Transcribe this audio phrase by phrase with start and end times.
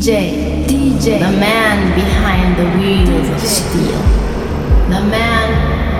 [0.00, 4.00] DJ, DJ, the man behind the wheels of steel,
[4.88, 5.48] the man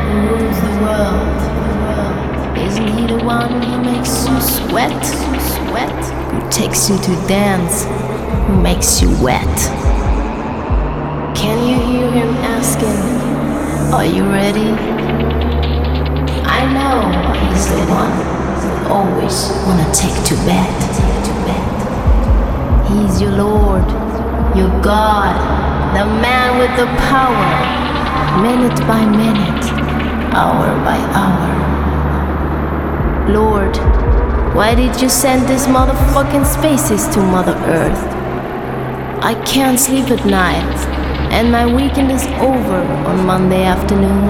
[0.08, 2.56] who rules the world.
[2.56, 7.84] Isn't he the one who makes you sweat, sweat, who takes you to dance,
[8.46, 9.58] who makes you wet?
[11.36, 12.96] Can you hear him asking,
[13.92, 14.70] Are you ready?
[16.48, 18.40] I know he's the one
[18.90, 21.59] always wanna take to bed, take to bed.
[22.90, 23.88] He's your Lord,
[24.56, 25.36] your God,
[25.94, 27.50] the man with the power,
[28.42, 29.64] minute by minute,
[30.34, 31.50] hour by hour.
[33.32, 33.76] Lord,
[34.56, 38.02] why did you send these motherfucking spaces to Mother Earth?
[39.22, 40.76] I can't sleep at night,
[41.30, 44.28] and my weekend is over on Monday afternoon.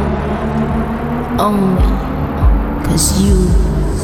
[1.40, 1.82] Only
[2.84, 3.36] cause you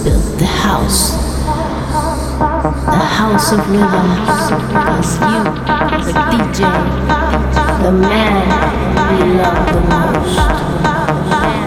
[0.02, 1.25] built the house
[2.62, 4.08] the house of rhythm.
[4.72, 5.44] Cause you,
[6.06, 6.60] the DJ,
[7.82, 8.46] the man
[9.10, 11.65] we love the most.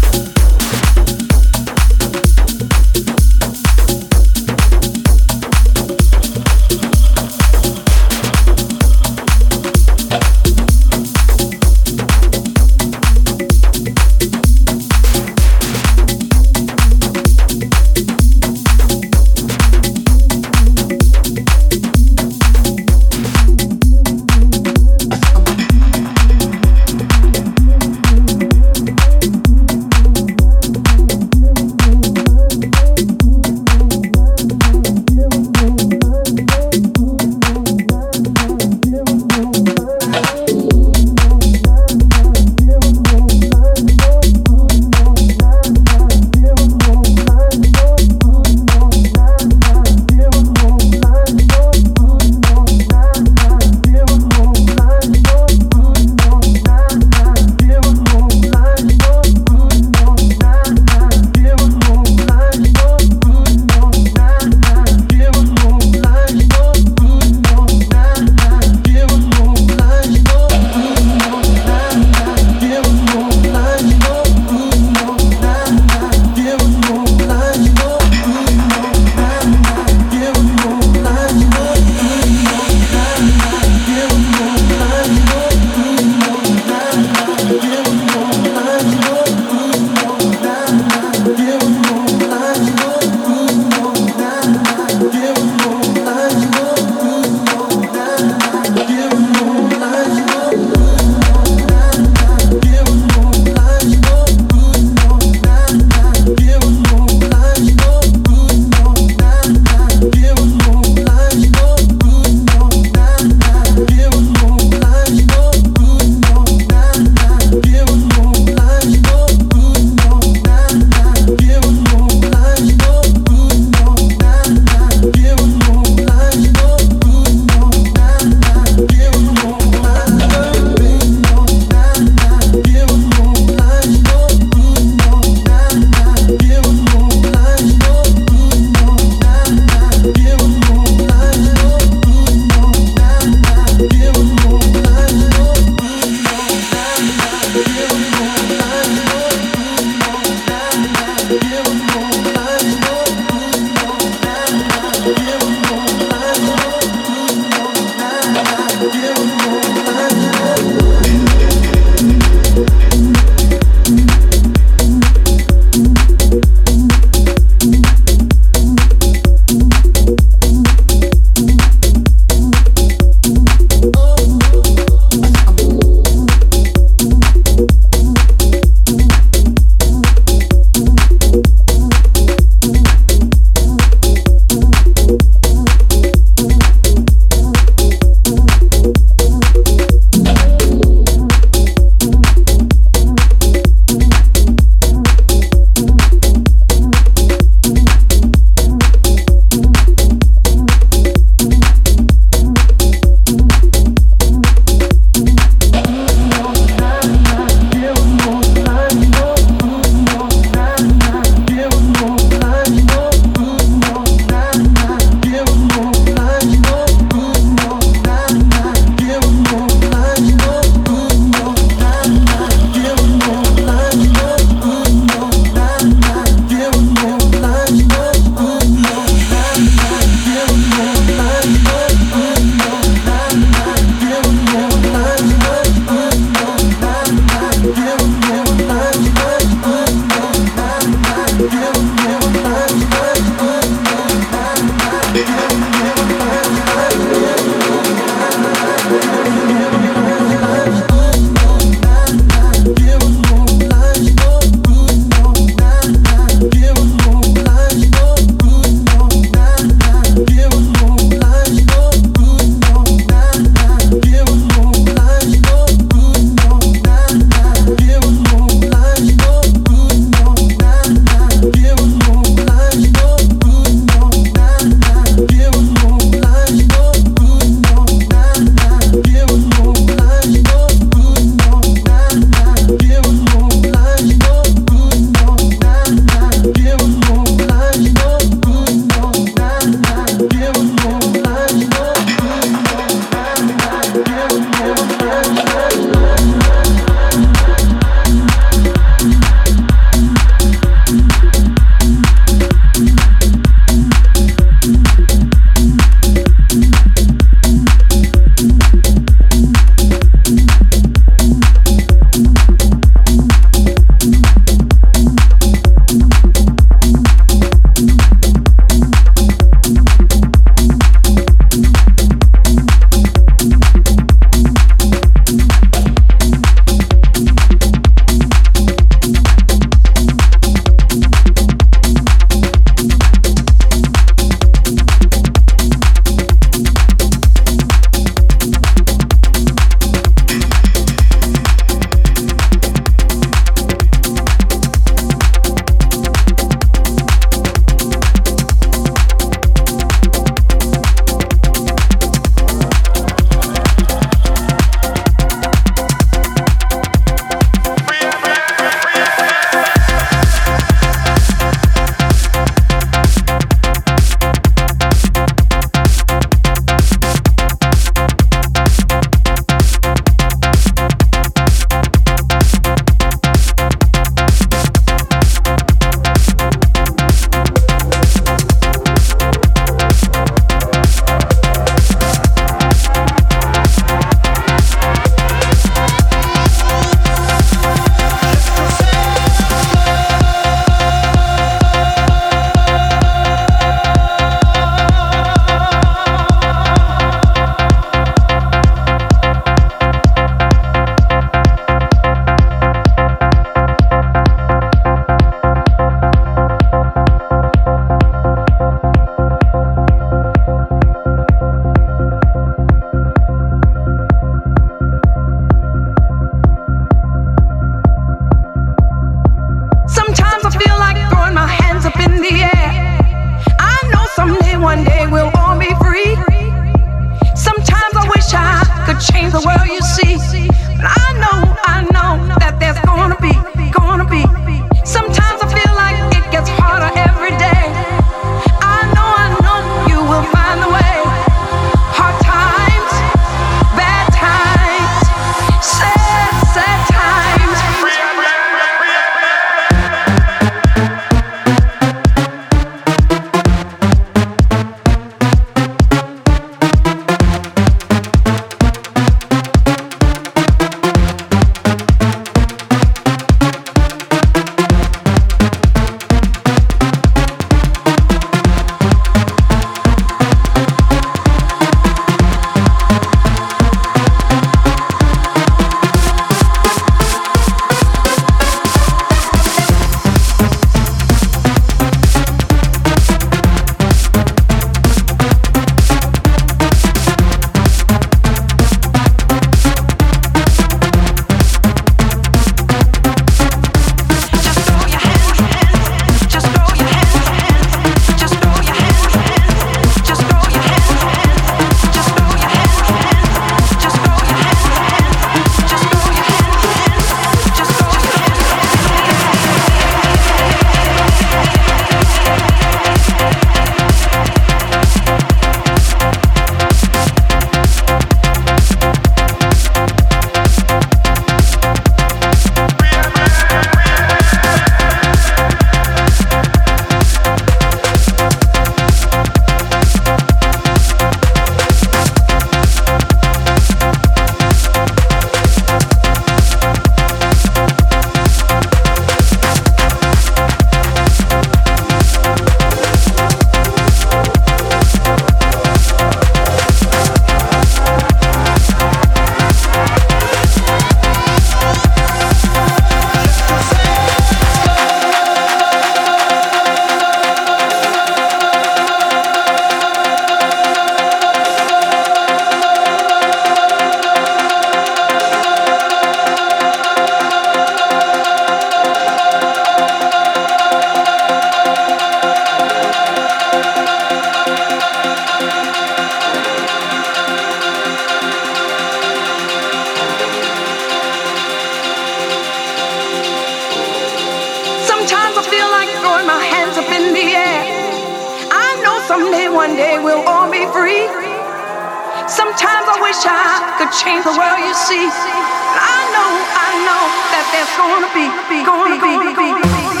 [592.51, 595.07] Sometimes I wish I could change the world you see.
[595.07, 598.27] I know, I know that there's gonna be,
[598.67, 599.61] gonna be, gonna be.
[599.71, 600.00] da da da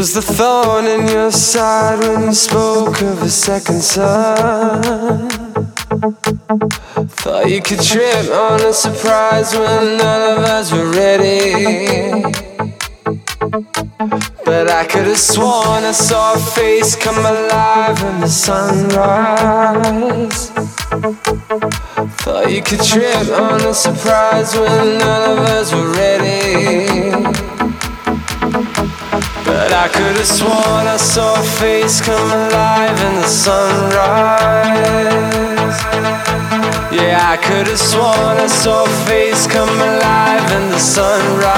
[0.00, 5.28] was the thorn in your side when you spoke of a second son?
[7.20, 12.22] Thought you could trip on a surprise when none of us were ready.
[14.42, 18.80] But I could have sworn I saw a face come alive in the sunrise.
[22.24, 27.20] Thought you could trip on a surprise when none of us were ready.
[29.60, 33.68] But I could have sworn I saw a face come alive in the sunrise.
[36.90, 41.50] Yeah, I could have sworn I saw a face come alive in the sunrise.